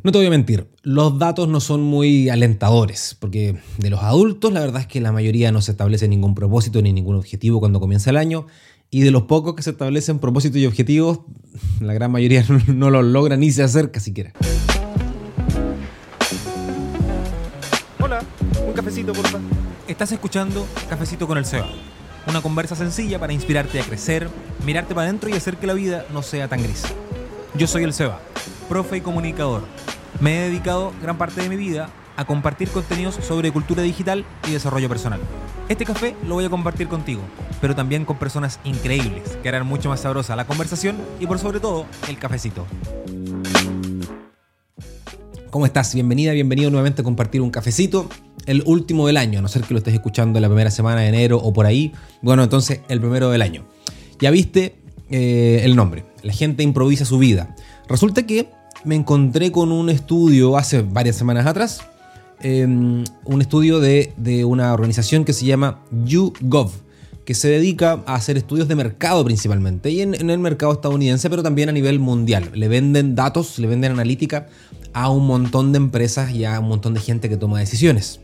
[0.00, 4.52] No te voy a mentir, los datos no son muy alentadores, porque de los adultos
[4.52, 7.78] la verdad es que la mayoría no se establece ningún propósito ni ningún objetivo cuando
[7.78, 8.46] comienza el año,
[8.90, 11.20] y de los pocos que se establecen propósitos y objetivos,
[11.80, 14.32] la gran mayoría no, los logra ni se acerca siquiera.
[18.00, 18.24] Hola,
[18.66, 19.46] un cafecito, por favor.
[19.86, 21.68] Estás escuchando Cafecito con el Seba.
[22.26, 24.28] Una conversa sencilla para inspirarte a crecer,
[24.64, 26.82] mirarte para adentro y hacer que la vida no sea tan gris.
[27.54, 28.20] Yo soy el Seba,
[28.72, 29.64] profe y comunicador
[30.18, 34.52] me he dedicado gran parte de mi vida a compartir contenidos sobre cultura digital y
[34.52, 35.20] desarrollo personal.
[35.68, 37.20] Este café lo voy a compartir contigo,
[37.60, 41.60] pero también con personas increíbles que harán mucho más sabrosa la conversación y por sobre
[41.60, 42.66] todo el cafecito.
[45.50, 45.92] ¿Cómo estás?
[45.92, 48.08] Bienvenida, bienvenido nuevamente a compartir un cafecito.
[48.46, 51.02] El último del año, a no ser que lo estés escuchando en la primera semana
[51.02, 51.92] de enero o por ahí.
[52.22, 53.66] Bueno, entonces el primero del año.
[54.18, 54.76] Ya viste
[55.10, 56.06] eh, el nombre.
[56.22, 57.54] La gente improvisa su vida.
[57.86, 58.48] Resulta que
[58.84, 61.82] me encontré con un estudio hace varias semanas atrás,
[62.40, 66.72] em, un estudio de, una organización que se llama YouGov,
[67.24, 71.42] que se dedica a hacer estudios de mercado principalmente, y en, el mercado estadounidense, pero
[71.42, 72.50] también a nivel mundial.
[72.54, 74.48] Le venden datos, le venden analítica
[74.92, 78.20] a un montón de empresas y a un montón de gente que toma decisiones.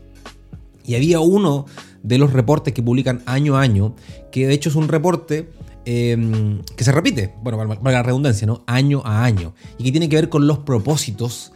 [0.85, 1.65] Y había uno
[2.03, 3.95] de los reportes que publican año a año,
[4.31, 5.49] que de hecho es un reporte
[5.91, 8.63] Em, que se repite, bueno, para la redundancia, ¿no?
[8.67, 9.55] Año a año.
[9.79, 11.51] Y que tiene que ver con los propósitos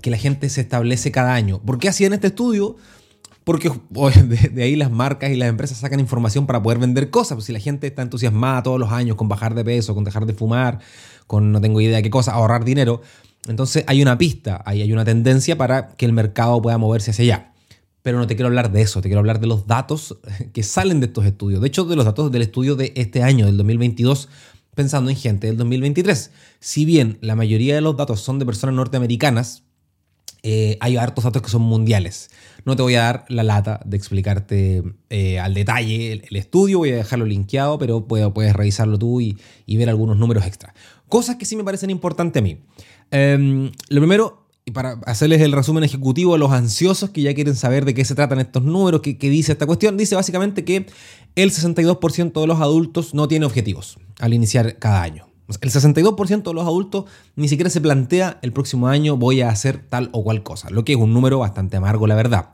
[0.00, 1.60] que la gente se establece cada año.
[1.60, 2.76] ¿Por qué hacían este estudio?
[3.44, 3.70] Porque
[4.54, 7.36] de, ahí las marcas y las empresas sacan información para poder vender cosas.
[7.36, 10.24] Pues si la gente está entusiasmada todos los años con bajar de peso, con dejar
[10.24, 10.78] de fumar,
[11.26, 13.02] con no tengo idea qué cosa, ahorrar dinero,
[13.46, 17.24] entonces hay una pista, ahí hay una tendencia para que el mercado pueda moverse hacia
[17.24, 17.52] allá
[18.06, 20.16] pero no te quiero hablar de eso, te quiero hablar de los datos
[20.52, 21.60] que salen de estos estudios.
[21.60, 24.28] De hecho, de los datos del estudio de este año, del 2022,
[24.76, 26.30] pensando en gente del 2023.
[26.60, 29.64] Si bien la mayoría de los datos son de personas norteamericanas,
[30.44, 32.30] eh, hay hartos datos que son mundiales.
[32.64, 36.92] No te voy a dar la lata de explicarte eh, al detalle el, estudio, voy
[36.92, 39.36] a dejarlo linkeado, pero puedes, revisarlo tú y,
[39.66, 40.74] ver algunos números extra.
[41.08, 42.60] Cosas que sí me parecen importantes a mí.
[43.10, 47.54] Em, lo primero, y para hacerles el resumen ejecutivo a los ansiosos que ya quieren
[47.54, 50.86] saber de qué se tratan estos números, qué, dice esta cuestión, dice básicamente que
[51.36, 55.28] el 62% de los adultos no tiene objetivos al iniciar cada año.
[55.60, 57.04] El 62% de los adultos
[57.36, 60.84] ni siquiera se plantea el próximo año voy a hacer tal o cual cosa, lo
[60.84, 62.50] que es un número bastante amargo, la verdad.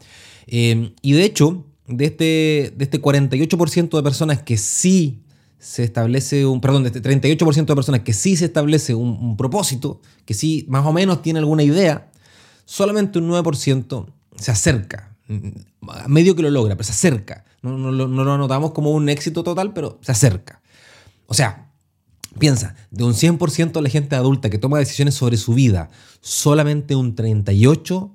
[0.47, 5.23] Eh, y de hecho, de este, de este 48% de personas que sí
[5.62, 10.00] se establece un, perdón, de este 38% de personas que sí se establece un, propósito,
[10.25, 12.11] que sí más o menos tiene alguna idea,
[12.65, 14.06] solamente un 9%
[14.37, 15.15] se acerca,
[16.09, 17.45] medio que lo logra, pero se acerca.
[17.62, 20.61] No, no, lo anotamos como un éxito total, pero se acerca.
[21.27, 21.71] O sea,
[22.41, 25.91] piensa, de un 100% de la gente adulta que toma decisiones sobre su vida,
[26.21, 28.11] solamente un 38%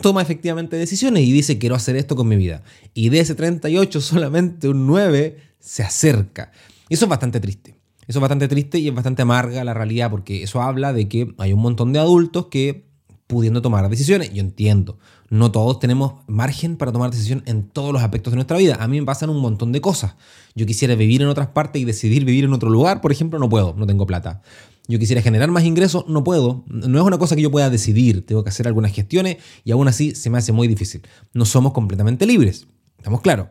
[0.00, 2.62] toma efectivamente decisiones y dice quiero hacer esto con mi vida.
[2.94, 6.52] Y de ese 38 solamente un 9 se acerca.
[6.88, 7.78] Y eso es bastante triste.
[8.06, 11.34] Eso es bastante triste y es bastante amarga la realidad porque eso habla de que
[11.38, 12.86] hay un montón de adultos que
[13.26, 14.98] pudiendo tomar decisiones, yo entiendo,
[15.30, 18.76] no todos tenemos margen para tomar decisiones en todos los aspectos de nuestra vida.
[18.80, 20.16] A mí me pasan un montón de cosas.
[20.54, 23.48] Yo quisiera vivir en otras partes y decidir vivir en otro lugar, por ejemplo, no
[23.48, 24.42] puedo, no tengo plata.
[24.86, 26.64] Yo quisiera generar más ingresos, no puedo.
[26.66, 29.88] No es una cosa que yo pueda decidir, tengo que hacer algunas gestiones y aún
[29.88, 31.02] así se me hace muy difícil.
[31.32, 32.66] No somos completamente libres,
[32.98, 33.48] estamos claros.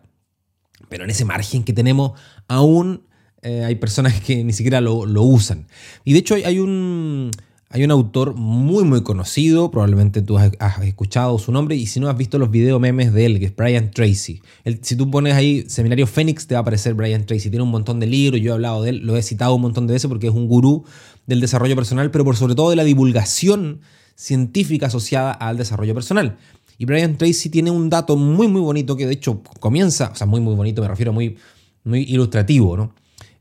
[0.89, 2.11] Pero en ese margen que tenemos
[2.47, 3.07] aún
[3.43, 5.67] eh, hay personas que ni siquiera lo, usan.
[6.05, 7.29] Y de hecho hay, un,
[7.69, 10.51] hay un autor muy muy conocido, probablemente tú has,
[10.83, 13.55] escuchado su nombre y si no has visto los video memes de él, que es
[13.55, 14.41] Brian Tracy.
[14.81, 17.49] si tú pones ahí Seminario Fénix te va a aparecer Brian Tracy.
[17.49, 19.87] Tiene un montón de libros, yo he hablado de él, lo he citado un montón
[19.87, 20.85] de veces porque es un gurú
[21.27, 23.81] del desarrollo personal, pero por sobre todo de la divulgación
[24.15, 26.37] científica asociada al desarrollo personal.
[26.77, 30.27] Y Brian Tracy tiene un dato muy muy bonito que de hecho comienza, o sea,
[30.27, 31.35] muy muy bonito, me refiero muy,
[31.83, 32.93] muy ilustrativo, ¿no?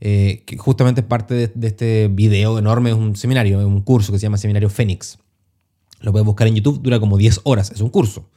[0.05, 4.11] Eh, que justamente es parte de, este video enorme, es un seminario, es un curso
[4.11, 5.17] que se llama Seminario Fénix.
[6.01, 8.29] Lo puedes buscar en YouTube, dura como 10 horas, es un curso,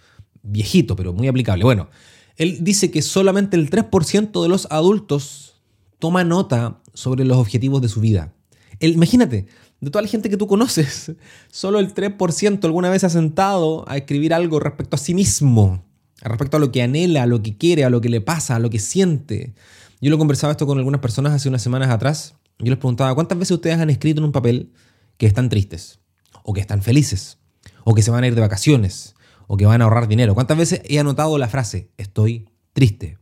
[0.44, 1.64] viejito, pero muy aplicable.
[1.64, 1.90] Bueno,
[2.38, 5.56] él dice que solamente el 3% de los adultos
[5.98, 8.32] toma nota sobre los objetivos de su vida.
[8.80, 9.48] imagínate,
[9.82, 11.14] de toda la gente que tú conoces,
[11.52, 15.84] solo el 3% alguna vez ha sentado a escribir algo respecto a sí mismo,
[16.22, 18.60] respecto a lo que anhela, a lo que quiere, a lo que le pasa, a
[18.60, 19.56] lo que siente.
[20.06, 22.36] Yo lo conversaba esto con algunas personas hace unas semanas atrás.
[22.60, 24.72] Yo les preguntaba, ¿cuántas veces ustedes han escrito en un papel
[25.18, 26.00] que están tristes?
[26.44, 27.40] ¿O que están felices?
[27.84, 29.16] ¿O que se van a ir de vacaciones?
[29.48, 30.36] ¿O que van a ahorrar dinero?
[30.36, 33.18] ¿Cuántas veces he anotado la frase, estoy triste?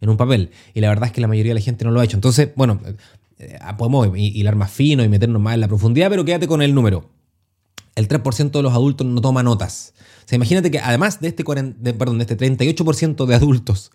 [0.00, 0.50] En un papel.
[0.74, 2.16] Y la verdad es que la mayoría de la gente no lo ha hecho.
[2.16, 2.80] Entonces, bueno,
[3.38, 6.74] eh, podemos hilar más fino y meternos más en la profundidad, pero quédate con el
[6.74, 7.12] número.
[7.94, 9.94] el 3% de los adultos no toma notas.
[10.24, 13.92] O sea, imagínate que además de este, perdón, de este 38% de adultos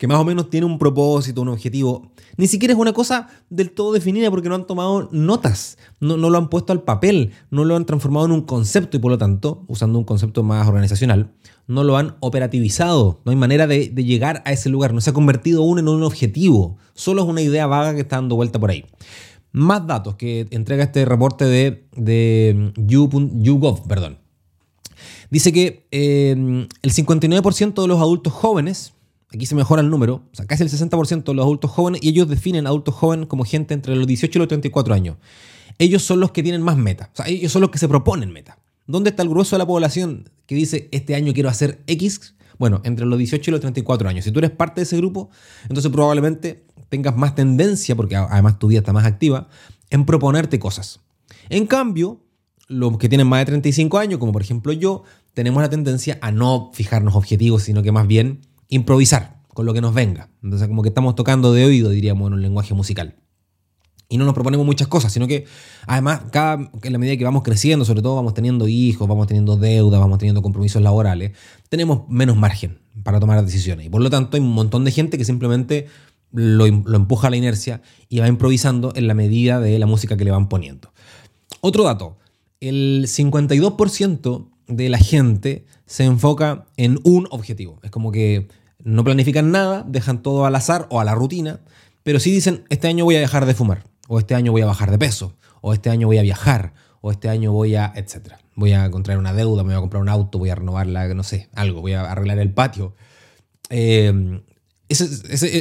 [0.00, 3.70] que más o menos tiene un propósito, un objetivo, ni siquiera es una cosa del
[3.70, 7.76] todo definida porque no han tomado notas, no, lo han puesto al papel, no lo
[7.76, 11.32] han transformado en un concepto y por lo tanto, usando un concepto más organizacional,
[11.66, 15.12] no lo han operativizado, no hay manera de, llegar a ese lugar, no se ha
[15.12, 18.70] convertido aún en un objetivo, solo es una idea vaga que está dando vuelta por
[18.70, 18.86] ahí.
[19.52, 24.16] Más datos que entrega este reporte de, de YouGov, perdón.
[25.28, 26.30] Dice que eh,
[26.80, 28.94] el 59% de los adultos jóvenes
[29.32, 32.08] aquí se mejora el número, o sea, casi el 60% de los adultos jóvenes, y
[32.08, 35.16] ellos definen adultos jóvenes como gente entre los 18 y los 34 años.
[35.78, 38.32] Ellos son los que tienen más meta, o sea, ellos son los que se proponen
[38.32, 38.58] meta.
[38.86, 42.34] ¿Dónde está el grueso de la población que dice, este año quiero hacer X?
[42.58, 44.24] Bueno, entre los 18 y los 34 años.
[44.24, 45.30] Si tú eres parte de ese grupo,
[45.62, 49.48] entonces probablemente tengas más tendencia, porque además tu vida está más activa,
[49.90, 51.00] en proponerte cosas.
[51.48, 52.20] En cambio,
[52.66, 55.04] los que tienen más de 35 años, como por ejemplo yo,
[55.34, 59.80] tenemos la tendencia a no fijarnos objetivos, sino que más bien improvisar con lo que
[59.80, 60.30] nos venga.
[60.42, 63.16] Entonces, como que estamos tocando de oído, diríamos, en un lenguaje musical.
[64.08, 65.44] Y no nos proponemos muchas cosas, sino que
[65.86, 69.56] además, cada, en la medida que vamos creciendo, sobre todo vamos teniendo hijos, vamos teniendo
[69.56, 71.32] deuda, vamos teniendo compromisos laborales,
[71.68, 73.86] tenemos menos margen para tomar decisiones.
[73.86, 75.86] Y por lo tanto, hay un montón de gente que simplemente
[76.32, 80.16] lo, lo empuja a la inercia y va improvisando en la medida de la música
[80.16, 80.92] que le van poniendo.
[81.60, 82.18] Otro dato,
[82.60, 87.78] el 52% de la gente se enfoca en un objetivo.
[87.82, 88.48] Es como que
[88.84, 91.60] no planifican nada, dejan todo al azar o a la rutina,
[92.02, 94.66] pero sí dicen, este año voy a dejar de fumar, o este año voy a
[94.66, 98.38] bajar de peso, o este año voy a viajar, o este año voy a, etcétera.
[98.54, 101.22] Voy a contraer una deuda, me voy a comprar un auto, voy a renovarla, no
[101.22, 102.94] sé, algo, voy a arreglar el patio.
[103.70, 104.40] Eh,
[104.88, 105.04] ese,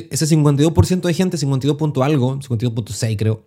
[0.10, 3.46] ese, 52% de gente, 52 punto algo, 52.6 creo,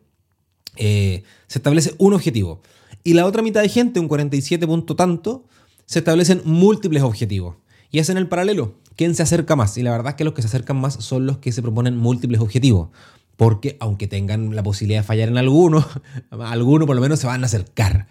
[0.77, 2.63] eh, se establece un objetivo.
[3.05, 5.45] Y la otra mitad de gente, un 47 punto tanto,
[5.87, 7.57] se establecen múltiples objetivos.
[7.93, 9.77] Y hacen el paralelo quién se acerca más.
[9.79, 11.97] Y la verdad es que los que se acercan más son los que se proponen
[11.97, 12.89] múltiples objetivos.
[13.37, 15.87] Porque aunque tengan la posibilidad de fallar en alguno,
[16.31, 18.07] alguno por lo menos se van a acercar.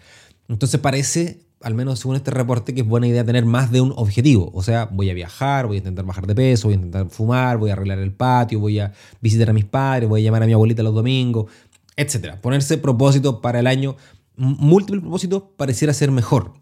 [0.48, 3.92] Entonces parece, al menos según este reporte, que es buena idea tener más de un
[3.96, 4.50] objetivo.
[4.54, 7.58] O sea, voy a viajar, voy a intentar bajar de peso, voy a intentar fumar,
[7.58, 10.46] voy a arreglar el patio, voy a visitar a mis padres, voy a llamar a
[10.46, 11.46] mi abuelita los domingos,
[11.96, 12.36] etc.
[12.40, 13.96] Ponerse propósitos para el año,
[14.36, 16.61] múltiples propósitos, pareciera ser mejor.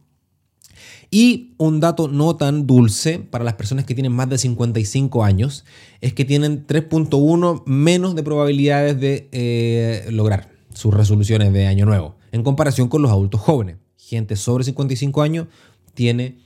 [1.10, 5.64] Y un dato no tan dulce para las personas que tienen más de 55 años
[6.00, 12.14] es que tienen 3.1 menos de probabilidades de eh, lograr sus resoluciones de año nuevo
[12.30, 13.76] en comparación con los adultos jóvenes.
[13.96, 15.48] Gente sobre 55 años
[15.94, 16.38] tiene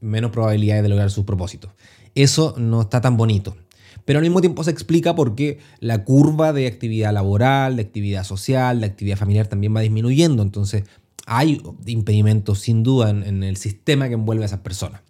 [0.00, 1.72] menos probabilidades de lograr sus propósitos.
[2.14, 3.56] Eso no está tan bonito.
[4.04, 8.24] Pero al mismo tiempo se explica por qué la curva de actividad laboral, de actividad
[8.24, 10.42] social, de actividad familiar también va disminuyendo.
[10.42, 10.84] Entonces,
[11.26, 15.02] hay impedimentos sin duda en, el sistema que envuelve a esas personas.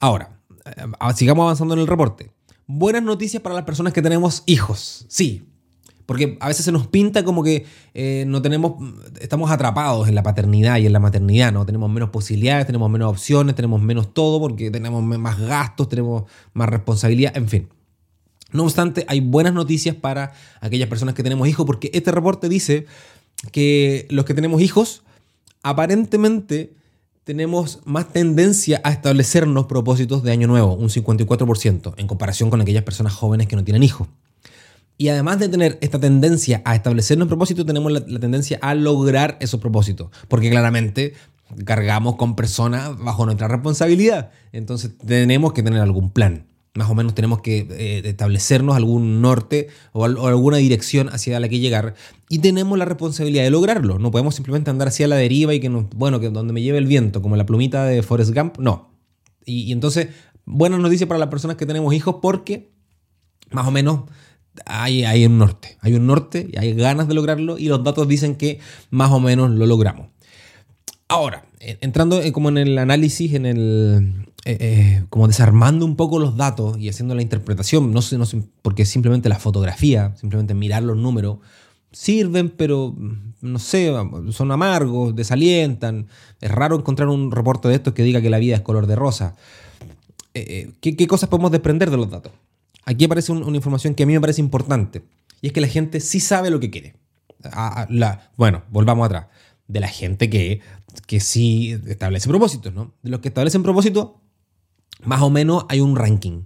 [0.00, 2.30] Ahora, eh, sigamos avanzando en el reporte.
[2.66, 5.04] Buenas noticias para las personas que tenemos hijos.
[5.08, 5.46] Sí,
[6.06, 8.74] porque a veces se nos pinta como que eh, no tenemos,
[9.20, 11.64] estamos atrapados en la paternidad y en la maternidad, ¿no?
[11.64, 16.68] Tenemos menos posibilidades, tenemos menos opciones, tenemos menos todo porque tenemos más gastos, tenemos más
[16.68, 17.68] responsabilidad, en fin.
[18.52, 22.86] No obstante, hay buenas noticias para aquellas personas que tenemos hijos porque este reporte dice
[23.50, 25.03] que los que tenemos hijos
[25.64, 26.74] aparentemente
[27.24, 32.84] tenemos más tendencia a establecernos propósitos de año nuevo, un 54%, en comparación con aquellas
[32.84, 34.06] personas jóvenes que no tienen hijos.
[34.98, 39.38] Y además de tener esta tendencia a establecernos propósitos, tenemos la, la, tendencia a lograr
[39.40, 40.10] esos propósitos.
[40.28, 41.14] Porque claramente
[41.64, 44.30] cargamos con personas bajo nuestra responsabilidad.
[44.52, 49.68] Entonces tenemos que tener algún plan más o menos tenemos que eh, establecernos algún norte
[49.92, 51.94] o, alguna dirección hacia la que llegar
[52.28, 54.00] y tenemos la responsabilidad de lograrlo.
[54.00, 56.86] No podemos simplemente andar hacia la deriva y que, bueno, que donde me lleve el
[56.86, 58.90] viento, como la plumita de Forrest Gump, no.
[59.44, 60.08] Y, entonces,
[60.46, 62.72] buenas noticias para las personas que tenemos hijos porque
[63.52, 64.00] más o menos
[64.66, 68.08] hay, hay un norte, hay un norte y hay ganas de lograrlo y los datos
[68.08, 68.58] dicen que
[68.90, 70.08] más o menos lo logramos.
[71.06, 76.36] Ahora, entrando como en el análisis, en el, eh, eh, como desarmando un poco los
[76.36, 80.82] datos y haciendo la interpretación, no sé, no sé, porque simplemente la fotografía, simplemente mirar
[80.82, 81.38] los números,
[81.92, 83.90] sirven, pero mm, no sé,
[84.32, 86.08] son amargos, desalientan.
[86.42, 88.96] Es raro encontrar un reporte de estos que diga que la vida es color de
[88.96, 89.34] rosa.
[90.34, 92.32] Eh, ¿qué, cosas podemos desprender de los datos?
[92.84, 95.04] Aquí aparece una información que a mí me parece importante,
[95.40, 96.96] y es que la gente sí sabe lo que quiere.
[97.88, 99.26] la, bueno, volvamos atrás.
[99.68, 100.60] De la gente que,
[101.06, 102.92] que sí establece propósitos, ¿no?
[103.02, 104.10] De los que establecen propósitos,
[105.04, 106.44] más o menos hay un ranking.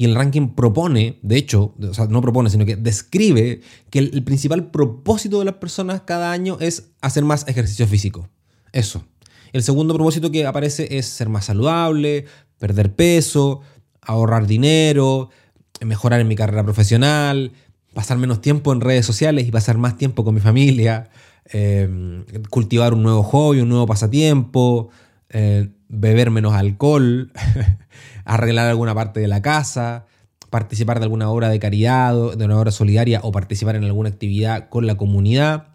[0.00, 4.24] Y el ranking propone, de hecho, o sea, no propone, sino que describe que el,
[4.24, 8.26] principal propósito de las personas cada año es hacer más ejercicio físico.
[8.72, 9.04] Eso.
[9.52, 12.24] El segundo propósito que aparece es ser más saludable,
[12.58, 13.60] perder peso,
[14.00, 15.28] ahorrar dinero,
[15.84, 17.52] mejorar en mi carrera profesional,
[17.92, 21.10] pasar menos tiempo en redes sociales y pasar más tiempo con mi familia,
[21.52, 24.88] eh, cultivar un nuevo hobby, un nuevo pasatiempo,
[25.28, 27.32] eh, beber menos alcohol,
[28.24, 30.06] arreglar alguna parte de la casa,
[30.48, 34.68] participar de alguna obra de caridad, de una obra solidaria o participar en alguna actividad
[34.68, 35.68] con la comunidad,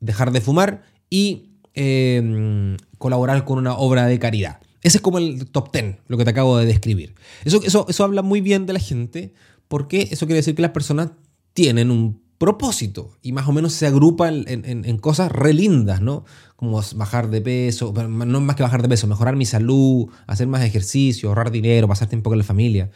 [0.00, 4.60] dejar de fumar y eh, colaborar con una obra de caridad.
[4.82, 7.14] Ese es como el top 10, lo que te acabo de describir.
[7.44, 9.32] Eso, eso, eso habla muy bien de la gente
[9.68, 11.10] porque eso quiere decir que las personas
[11.54, 16.24] tienen un propósito y más o menos se agrupan en, cosas re lindas, ¿no?
[16.56, 20.62] Como bajar de peso, no más que bajar de peso, mejorar mi salud, hacer más
[20.62, 22.90] ejercicio, ahorrar dinero, pasar tiempo con la familia.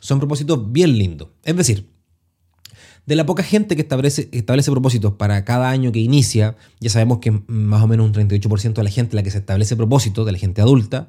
[0.00, 1.28] Son propósitos bien lindos.
[1.44, 1.88] Es decir,
[3.06, 7.18] de la poca gente que establece, establece propósitos para cada año que inicia, ya sabemos
[7.18, 10.32] que más o menos un 38% de la gente la que se establece propósitos, de
[10.32, 11.08] la gente adulta,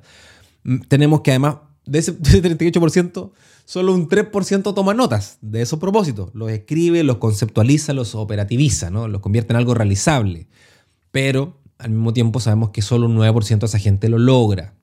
[0.64, 1.56] mm, tenemos que además
[1.90, 3.32] de ese, 38%,
[3.66, 6.30] solo un 3% toma notas de esos propósitos.
[6.34, 9.08] Los escribe, los conceptualiza, los operativiza, ¿no?
[9.08, 10.48] los convierte en algo realizable.
[11.12, 14.76] Pero al mismo tiempo sabemos que solo un 9% de esa gente lo logra.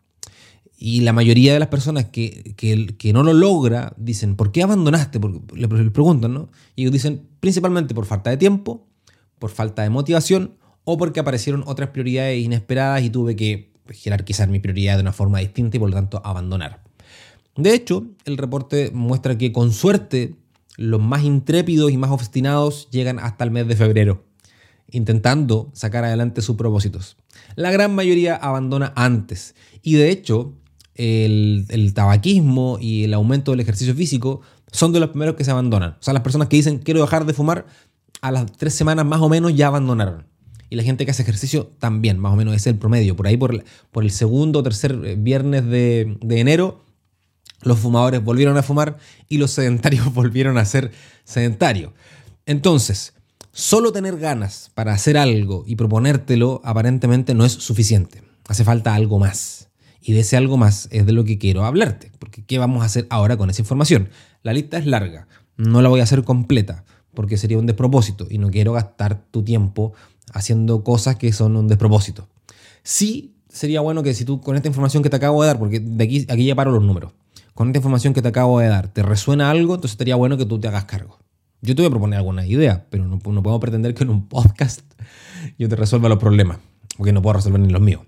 [0.78, 5.18] Y la mayoría de las personas que, que, no lo logra dicen, ¿por qué abandonaste?
[5.54, 6.50] Le, preguntan, ¿no?
[6.74, 8.86] Y ellos dicen, principalmente por falta de tiempo,
[9.38, 14.58] por falta de motivación o porque aparecieron otras prioridades inesperadas y tuve que jerarquizar mi
[14.58, 16.85] prioridad de una forma distinta y por lo tanto abandonar.
[17.56, 20.34] De hecho, el reporte muestra que con suerte
[20.76, 24.24] los más intrépidos y más obstinados llegan hasta el mes de febrero,
[24.90, 27.16] intentando sacar adelante sus propósitos.
[27.54, 30.52] La gran mayoría abandona antes y de hecho
[30.94, 35.92] el, tabaquismo y el aumento del ejercicio físico son de los primeros que se abandonan.
[35.92, 37.66] O sea, las personas que dicen quiero dejar de fumar,
[38.20, 40.26] a las tres semanas más o menos ya abandonaron.
[40.68, 43.14] Y la gente que hace ejercicio también, más o menos es el promedio.
[43.14, 43.62] Por ahí, por,
[44.02, 46.85] el segundo o tercer eh, viernes de enero,
[47.62, 48.98] los fumadores volvieron a fumar
[49.28, 50.92] y los sedentarios volvieron a ser
[51.24, 51.92] sedentarios.
[52.46, 53.14] Entonces,
[53.52, 58.22] solo tener ganas para hacer algo y proponértelo aparentemente no es suficiente.
[58.48, 59.68] Hace falta algo más.
[60.00, 62.12] Y de ese algo más es de lo que quiero hablarte.
[62.20, 64.10] Porque ¿qué vamos a hacer ahora con esa información?
[64.42, 65.26] La lista es larga.
[65.56, 66.84] No la voy a hacer completa
[67.16, 69.94] porque sería un despropósito y no quiero gastar tu tiempo
[70.32, 72.28] haciendo cosas que son un despropósito.
[72.84, 75.80] Sí sería bueno que si tú con esta información que te acabo de dar, porque
[75.80, 77.12] de aquí, aquí ya paro los números,
[77.56, 79.76] con esta información que te acabo de dar, ¿te resuena algo?
[79.76, 81.18] Entonces sería bueno que tú te hagas cargo.
[81.62, 84.28] Yo te voy a proponer alguna idea, pero no, no puedo pretender que en un
[84.28, 84.82] podcast
[85.58, 86.58] yo te resuelva los problemas,
[86.98, 88.02] porque no puedo resolver ni los míos.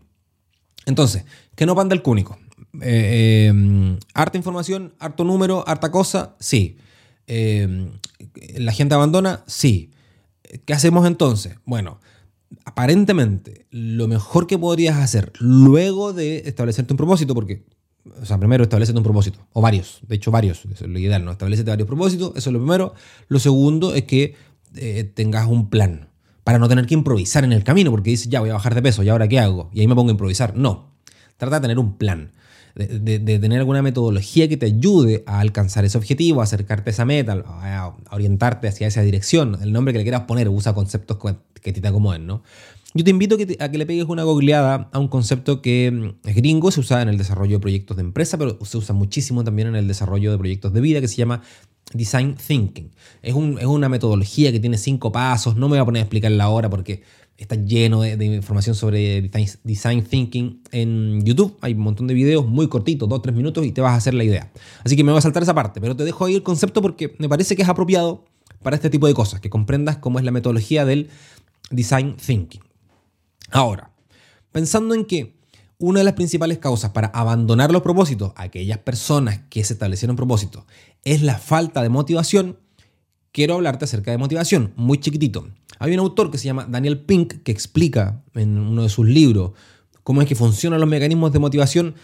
[0.85, 1.25] Entonces,
[1.55, 2.37] que no panda el cúnico.
[2.83, 6.76] Eh, eh, harta información, harto número, harta cosa, sí.
[7.26, 7.90] Eh,
[8.59, 9.45] ¿La gente abandona?
[9.47, 9.93] Sí.
[10.67, 11.57] ¿Qué hacemos entonces?
[11.64, 12.00] Bueno,
[12.67, 17.64] aparentemente lo mejor que podrías hacer luego de establecerte un propósito, porque
[18.21, 21.25] o sea, primero establecete un propósito, o varios, de hecho varios, eso es lo ideal,
[21.25, 21.33] ¿no?
[21.33, 22.95] Establecete varios propósitos, eso es lo primero.
[23.28, 24.35] Lo segundo es que
[24.76, 26.09] eh, tengas un plan,
[26.49, 28.81] para no tener que improvisar en el camino, porque dices, ya voy a bajar de
[28.81, 29.71] peso, ¿y ahora qué hago?
[29.75, 30.57] Y ahí me pongo a improvisar.
[30.57, 30.95] No,
[31.37, 32.33] trata de tener un plan,
[32.75, 37.05] de, tener alguna metodología que te ayude a alcanzar ese objetivo, a acercarte a esa
[37.05, 39.59] meta, a, orientarte hacia esa dirección.
[39.61, 41.19] El nombre que le quieras poner, usa conceptos
[41.61, 42.43] que, te acomoden, ¿no?
[42.95, 46.35] Yo te invito a que le pegues una googleada a un concepto que mm, es
[46.35, 49.68] gringo, se usa en el desarrollo de proyectos de empresa, pero se usa muchísimo también
[49.68, 51.42] en el desarrollo de proyectos de vida, que se llama
[51.92, 52.90] Design Thinking.
[53.23, 56.71] Es, una metodología que tiene cinco pasos, no me voy a poner a explicarla ahora
[56.71, 57.02] porque
[57.37, 59.30] está lleno de, información sobre
[59.64, 61.57] design, Thinking en YouTube.
[61.61, 64.14] Hay un montón de videos muy cortitos, dos tres minutos, y te vas a hacer
[64.14, 64.50] la idea.
[64.83, 67.14] Así que me voy a saltar esa parte, pero te dejo ahí el concepto porque
[67.18, 68.25] me parece que es apropiado
[68.62, 71.11] para este tipo de cosas, que comprendas cómo es la metodología del
[71.71, 72.68] Design Thinking.
[73.50, 73.93] Ahora,
[74.52, 75.38] pensando en que
[75.78, 80.64] una de las principales causas para abandonar los propósitos aquellas personas que se establecieron propósitos
[81.05, 82.59] es la falta de motivación,
[83.33, 85.49] quiero hablarte acerca de motivación, muy chiquitito.
[85.78, 89.52] Hay un autor que se llama Daniel Pink que explica en uno de sus libros
[90.02, 91.95] cómo es que funcionan los mecanismos de motivación.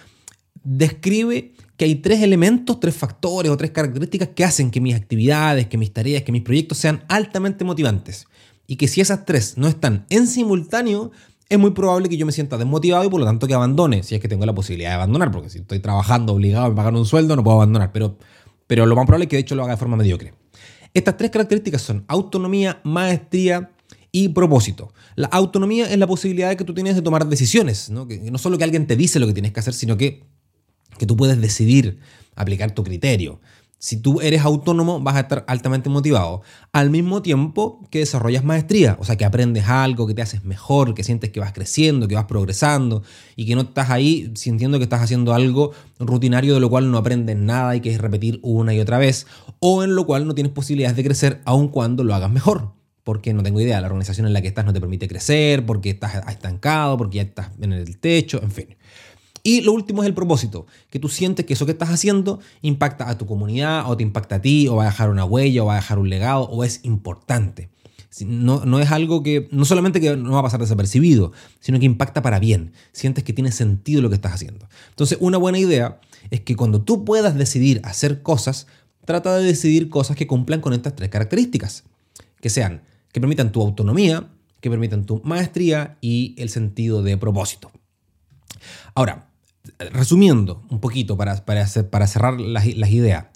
[0.62, 5.66] Describe que hay tres elementos, tres factores o tres características que hacen que mis actividades,
[5.66, 8.26] que mis tareas, que mis proyectos sean altamente motivantes.
[8.66, 11.10] Y que si esas tres no están en simultáneo,
[11.48, 14.14] es muy probable que yo me sienta desmotivado y por lo tanto que abandone, si
[14.14, 17.04] es que tengo la posibilidad de abandonar, porque si estoy trabajando obligado a pagar un
[17.04, 18.18] sueldo, no puedo abandonar, pero,
[18.66, 20.34] pero lo más probable es que de hecho lo haga de forma mediocre.
[20.94, 23.72] Estas tres características son autonomía, maestría
[24.12, 24.92] y propósito.
[25.16, 28.06] La autonomía es la posibilidad que tú tienes de tomar decisiones, ¿no?
[28.06, 30.22] Que no solo que alguien te dice lo que tienes que hacer, sino que,
[30.96, 31.98] que tú puedes decidir
[32.36, 33.40] aplicar tu criterio.
[33.84, 36.40] Si tú eres autónomo, vas a estar altamente motivado.
[36.72, 40.94] Al mismo tiempo que desarrollas maestría, o sea, que aprendes algo, que te haces mejor,
[40.94, 43.02] que sientes que vas creciendo, que vas progresando
[43.36, 46.96] y que no estás ahí sintiendo que estás haciendo algo rutinario de lo cual no
[46.96, 49.26] aprendes nada y que es repetir una y otra vez,
[49.60, 52.72] o en lo cual no tienes posibilidades de crecer aun cuando lo hagas mejor.
[53.02, 55.90] Porque no tengo idea, la organización en la que estás no te permite crecer, porque
[55.90, 58.76] estás estancado, porque ya estás en el techo, en fin.
[59.46, 63.10] Y lo último es el propósito, que tú sientes que eso que estás haciendo impacta
[63.10, 65.66] a tu comunidad o te impacta a ti o va a dejar una huella o
[65.66, 67.68] va a dejar un legado o es importante.
[68.20, 71.84] No, no, es algo que, no solamente que no va a pasar desapercibido, sino que
[71.84, 72.72] impacta para bien.
[72.92, 74.66] Sientes que tiene sentido lo que estás haciendo.
[74.88, 78.66] Entonces, una buena idea es que cuando tú puedas decidir hacer cosas,
[79.04, 81.84] trata de decidir cosas que cumplan con estas tres características.
[82.40, 82.82] Que sean,
[83.12, 87.72] que permitan tu autonomía, que permitan tu maestría y el sentido de propósito.
[88.94, 89.28] Ahora,
[89.92, 93.26] resumiendo un poquito para, para, cerrar las, ideas,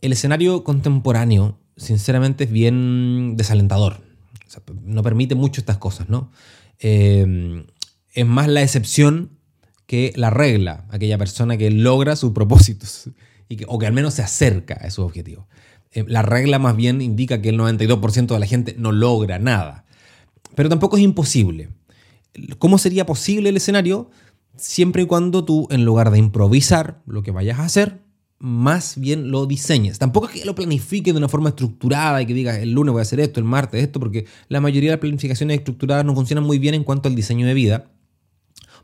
[0.00, 4.00] el escenario contemporáneo, sinceramente, es bien desalentador.
[4.84, 6.30] no permite mucho estas cosas, ¿no?
[6.78, 7.64] Eh,
[8.12, 9.30] es más la excepción
[9.86, 13.10] que la regla, aquella persona que logra sus propósitos
[13.48, 15.46] y o que al menos se acerca a sus objetivos.
[15.92, 19.84] Eh, la regla más bien indica que el 92% de la gente no logra nada.
[20.54, 21.68] Pero tampoco es imposible.
[22.58, 24.10] ¿Cómo sería posible el escenario?
[24.56, 28.00] Siempre y cuando tú, en lugar de improvisar lo que vayas a hacer,
[28.38, 29.98] más bien lo diseñes.
[29.98, 33.00] Tampoco es que lo planifiques de una forma estructurada y que digas el lunes voy
[33.00, 36.44] a hacer esto, el martes esto, porque la mayoría de las planificaciones estructuradas no funcionan
[36.44, 37.90] muy bien en cuanto al diseño de vida,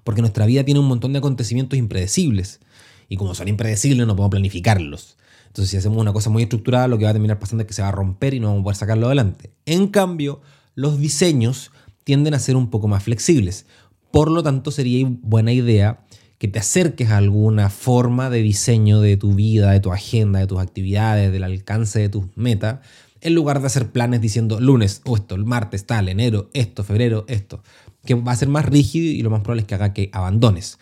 [0.05, 2.61] porque nuestra vida tiene un montón de acontecimientos impredecibles.
[3.09, 5.19] Y como son impredecibles, no podemos planificarlos.
[5.49, 7.75] Entonces, si hacemos una cosa muy estructurada, lo que va a terminar pasando es que
[7.75, 9.51] se va a romper y no vamos a poder sacarlo adelante.
[9.67, 10.41] En cambio,
[10.75, 11.71] los diseños
[12.05, 13.67] tienden a ser un poco más flexibles.
[14.13, 16.05] Por lo tanto, sería buena idea
[16.39, 20.47] que te acerques a alguna forma de diseño de tu vida, de tu agenda, de
[20.47, 22.81] tus actividades, del alcance de tus metas,
[23.23, 27.25] en lugar de hacer planes diciendo lunes o esto, el martes tal, enero, esto, febrero,
[27.29, 27.63] esto,
[28.05, 30.79] que va a ser más rígido y lo más probable es que haga que abandones.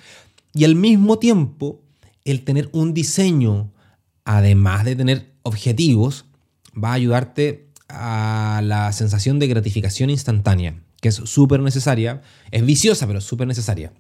[0.55, 1.83] Y al mismo tiempo,
[2.25, 3.71] el tener un diseño,
[4.25, 6.25] además de tener objetivos,
[6.73, 13.07] va a ayudarte a la sensación de gratificación instantánea que es súper necesaria, es viciosa,
[13.07, 13.93] pero súper necesaria.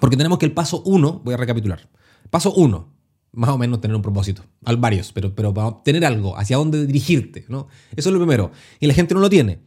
[0.00, 1.88] Porque tenemos que el paso uno, voy a recapitular,
[2.30, 2.92] paso uno,
[3.32, 6.86] más o menos tener un propósito, al varios, pero, pero para tener algo, hacia dónde
[6.86, 7.68] dirigirte, ¿no?
[7.96, 8.52] Eso es lo primero.
[8.80, 9.60] Y la gente no lo tiene,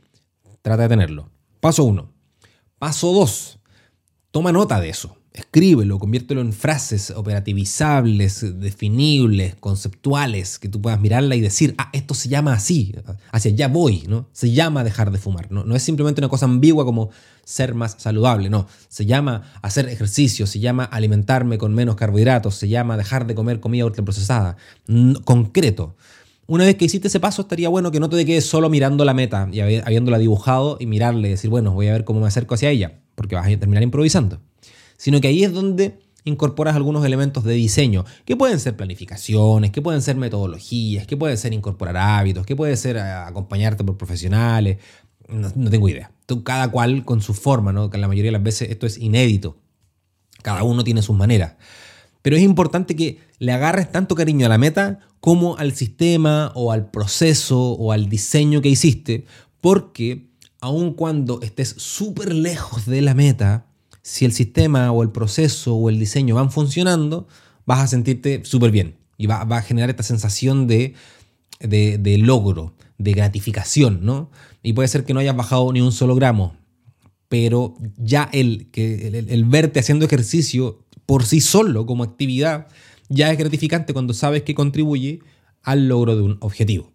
[0.61, 1.29] trata de tenerlo.
[1.59, 2.13] Paso uno.
[2.79, 3.59] Paso dos,
[4.31, 11.35] toma nota de eso escríbelo, conviértelo en frases operativizables, definibles, conceptuales, que tú puedas mirarla
[11.35, 12.95] y decir, ah, esto se llama así,
[13.31, 14.27] hacia allá voy, ¿no?
[14.33, 15.63] Se llama dejar de fumar, ¿no?
[15.63, 17.11] No es simplemente una cosa ambigua como
[17.43, 18.67] ser más saludable, no.
[18.89, 23.59] Se llama hacer ejercicio, se llama alimentarme con menos carbohidratos, se llama dejar de comer
[23.59, 24.57] comida ultraprocesada,
[25.23, 25.95] concreto.
[26.47, 29.13] Una vez que hiciste ese paso, estaría bueno que no te quedes solo mirando la
[29.13, 32.69] meta y habiéndola dibujado y mirarle decir, bueno, voy a ver cómo me acerco hacia
[32.69, 34.39] ella, porque vas a terminar improvisando
[34.97, 39.81] sino que ahí es donde incorporas algunos elementos de diseño, que pueden ser planificaciones, que
[39.81, 44.77] pueden ser metodologías, que pueden ser incorporar hábitos, que puede ser eh, acompañarte por profesionales,
[45.29, 46.11] no, tengo idea.
[46.43, 47.89] cada cual con su forma, ¿no?
[47.89, 49.57] que la mayoría de las veces esto es inédito.
[50.41, 51.55] Cada uno tiene sus maneras.
[52.21, 56.71] Pero es importante que le agarres tanto cariño a la meta como al sistema o
[56.71, 59.25] al proceso o al diseño que hiciste,
[59.61, 60.29] porque
[60.59, 63.66] aun cuando estés súper lejos de la meta,
[64.07, 67.27] si el sistema o el proceso o el diseño van funcionando,
[67.65, 70.93] vas a sentirte súper bien y va, a generar esta sensación de,
[71.59, 74.31] de, logro, de gratificación, ¿no?
[74.63, 76.55] Y puede ser que no hayas bajado ni un solo gramo,
[77.27, 82.67] pero ya el, que, el, verte haciendo ejercicio por sí solo como actividad
[83.09, 85.19] ya es gratificante cuando sabes que contribuye
[85.63, 86.93] al logro de un objetivo.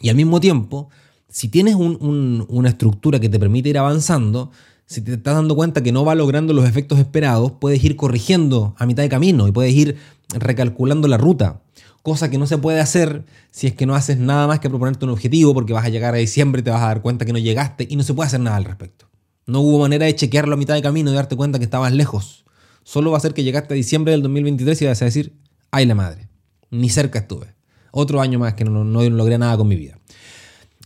[0.00, 0.90] Y al mismo tiempo,
[1.28, 4.52] si tienes una estructura que te permite ir avanzando,
[4.90, 8.74] si te estás dando cuenta que no va logrando los efectos esperados, puedes ir corrigiendo
[8.76, 9.96] a mitad de camino y puedes ir
[10.30, 11.62] recalculando la ruta.
[12.02, 15.04] Cosa que no se puede hacer si es que no haces nada más que proponerte
[15.04, 17.32] un objetivo porque vas a llegar a diciembre y te vas a dar cuenta que
[17.32, 19.08] no llegaste y no se puede hacer nada al respecto.
[19.46, 22.44] No hubo manera de chequearlo a mitad de camino y darte cuenta que estabas lejos.
[22.82, 25.36] Solo va a ser que llegaste a diciembre del 2023 y vas a decir,
[25.70, 26.28] ay la madre,
[26.72, 27.54] ni cerca estuve.
[27.92, 30.00] Otro año más que no, no logré nada con mi vida.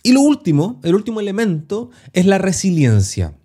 [0.02, 3.38] Y lo último, el último elemento es la resiliencia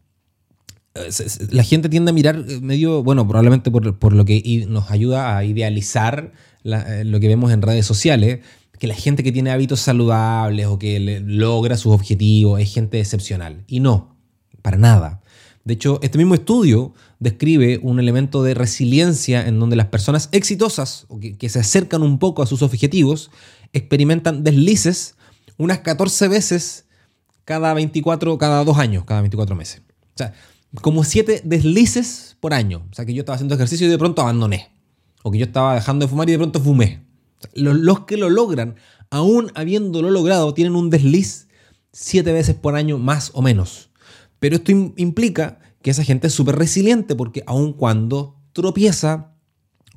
[1.52, 5.44] la gente tiende a mirar eh, medio, bueno, probablemente por, lo que nos ayuda a
[5.44, 8.40] idealizar eh, lo que vemos en redes sociales,
[8.80, 13.64] que la gente que tiene hábitos saludables o que logra sus objetivos es gente excepcional.
[13.68, 14.16] Y no,
[14.62, 15.22] para nada.
[15.66, 21.06] De hecho, este mismo estudio describe un elemento de resiliencia en donde las personas exitosas
[21.10, 23.30] o que, que se acercan un poco a sus objetivos
[23.74, 25.16] experimentan deslices
[25.58, 26.86] unas 14 veces
[27.44, 29.82] cada 24, cada dos años, cada 24 meses.
[30.16, 30.34] O sea,
[30.82, 32.86] como 7 deslices por año.
[32.92, 34.72] O sea, que yo estaba haciendo ejercicio y de pronto abandoné.
[35.24, 37.06] O que yo estaba dejando de fumar y de pronto fumé.
[37.54, 38.76] los, que lo logran,
[39.10, 41.48] aún habiéndolo logrado, tienen un desliz
[41.92, 43.90] 7 veces por año más o menos.
[44.40, 49.34] Pero esto implica que esa gente es súper resiliente porque aun cuando tropieza,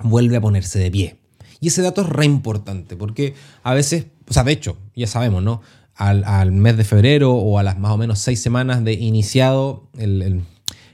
[0.02, 1.18] vuelve a ponerse de pie.
[1.60, 5.42] Y ese dato es re importante porque a veces, o sea, de hecho, ya sabemos,
[5.42, 5.60] ¿no?
[5.94, 10.42] Al, mes de febrero o a las más o menos seis semanas de iniciado el,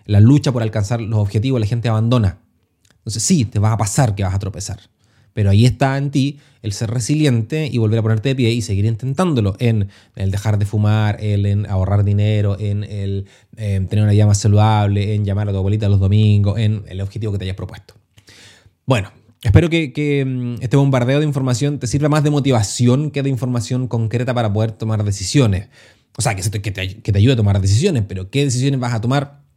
[0.08, 2.38] la lucha por alcanzar los objetivos, la gente abandona.
[2.96, 4.80] Entonces sí, te va a pasar que vas a tropezar.
[5.34, 8.62] Pero ahí está en ti el ser resiliente y volver a ponerte de pie y
[8.62, 14.02] seguir intentándolo en el dejar de fumar, el, en ahorrar dinero, en el eh, tener
[14.02, 17.38] una vida más saludable, en llamar a tu abuelita los domingos, en el objetivo que
[17.38, 17.94] te hayas propuesto.
[18.86, 23.28] Bueno, espero que, mm, este bombardeo de información te sirva más de motivación que de
[23.28, 25.68] información concreta para poder tomar decisiones.
[26.16, 26.42] O sea, que
[26.72, 29.47] te ayude a tomar decisiones, pero ¿qué decisiones vas a tomar?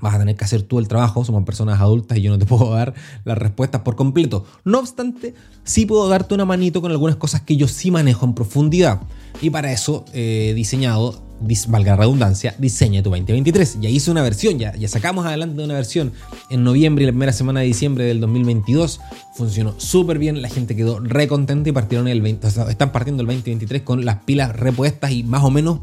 [0.00, 2.46] Vas a tener que hacer tú el trabajo, somos personas adultas y yo no te
[2.46, 4.44] puedo dar las respuestas por completo.
[4.64, 8.34] No obstante, sí puedo darte una manito con algunas cosas que yo sí manejo en
[8.34, 9.00] profundidad.
[9.40, 11.20] Y para eso he diseñado,
[11.68, 13.78] valga la redundancia, Diseña tu 2023.
[13.80, 16.12] Ya hice una versión, ya, ya sacamos adelante una versión
[16.50, 19.00] en noviembre y la primera semana de diciembre del 2022.
[19.34, 22.92] Funcionó súper bien, la gente quedó re contenta y partieron el 20, o sea, están
[22.92, 25.80] partiendo el 2023 con las pilas repuestas y más o menos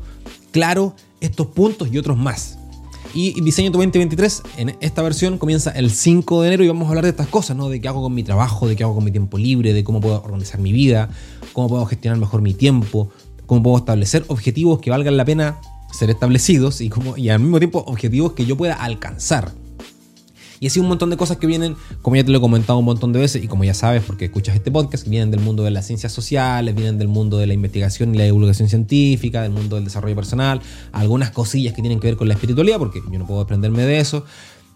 [0.52, 2.58] claro estos puntos y otros más.
[3.16, 6.90] Y Diseño tu 2023, en esta versión, comienza el 5 de enero y vamos a
[6.90, 7.70] hablar de estas cosas, ¿no?
[7.70, 10.02] De qué hago con mi trabajo, de qué hago con mi tiempo libre, de cómo
[10.02, 11.10] puedo organizar mi vida,
[11.54, 13.10] cómo puedo gestionar mejor mi tiempo,
[13.46, 17.60] cómo puedo establecer objetivos que valgan la pena ser establecidos y, cómo, y al mismo
[17.60, 19.52] tiempo objetivos que yo pueda alcanzar.
[20.64, 22.86] Y así un montón de cosas que vienen, como ya te lo he comentado un
[22.86, 25.72] montón de veces y como ya sabes porque escuchas este podcast, vienen del mundo de
[25.72, 29.76] las ciencias sociales, vienen del mundo de la investigación y la divulgación científica, del mundo
[29.76, 30.62] del desarrollo personal,
[30.94, 34.00] algunas cosillas que tienen que ver con la espiritualidad, porque yo no puedo desprenderme de
[34.00, 34.24] eso.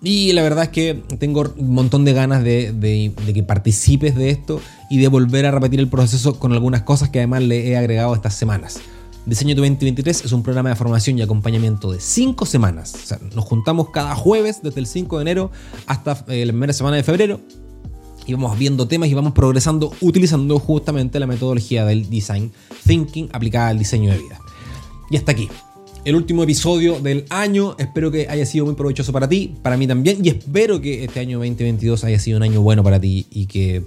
[0.04, 4.30] Y la verdad es que tengo un montón de ganas de, de, que participes de
[4.30, 7.78] esto y de volver a repetir el proceso con algunas cosas que además le he
[7.78, 8.82] agregado estas semanas.
[9.28, 12.96] Diseño tu 2023 es un programa de formación y acompañamiento de 5 semanas.
[12.96, 15.52] O sea, nos juntamos cada jueves desde el 5 de enero
[15.86, 17.42] hasta eh, la primera semana de febrero
[18.26, 22.54] y vamos viendo temas y vamos progresando utilizando justamente la metodología del design
[22.86, 24.40] thinking aplicada al diseño de vida.
[25.12, 25.50] Y hasta aquí.
[26.06, 29.88] El último episodio del año, espero que haya sido muy provechoso para ti, para mí
[29.88, 33.48] también, y espero que este año 2022 haya sido un año bueno para ti y
[33.48, 33.84] que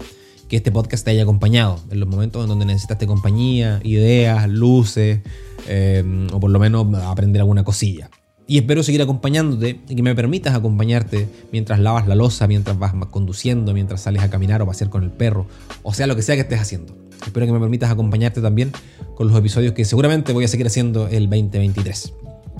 [0.50, 5.20] que este podcast te haya acompañado en los momentos en donde necesitaste compañía, ideas, luces,
[5.68, 8.10] eh, o por lo menos aprender alguna cosilla.
[8.48, 12.92] Y espero seguir acompañándote y que me permitas acompañarte mientras lavas la losa, mientras vas
[13.12, 15.46] conduciendo, mientras sales a caminar o pasear con el perro,
[15.84, 16.96] o sea, lo que sea que estés haciendo.
[17.24, 18.72] Espero que me permitas acompañarte también
[19.14, 22.12] con los episodios que seguramente voy a seguir haciendo el 2023.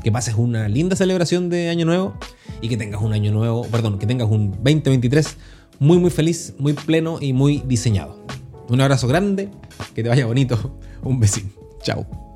[0.05, 2.15] Que pases una linda celebración de Año Nuevo
[2.63, 5.37] y que tengas un año nuevo, perdón, que tengas un 2023
[5.81, 8.25] muy muy feliz, muy pleno y muy diseñado.
[8.69, 9.49] Un abrazo grande,
[9.95, 11.53] que te vaya bonito, un besín.
[11.83, 12.30] Chao.